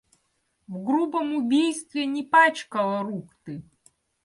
В 0.67 0.79
грубом 0.83 1.35
убийстве 1.39 2.07
не 2.07 2.23
пачкала 2.23 3.03
рук 3.03 3.29
ты. 3.43 3.61